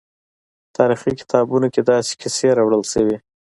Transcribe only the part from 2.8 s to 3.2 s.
شوي.